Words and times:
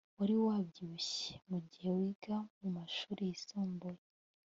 Wari 0.17 0.35
wabyibushye 0.45 1.33
mugihe 1.49 1.89
wiga 1.97 2.35
mumashuri 2.59 3.21
yisumbuye 3.29 4.01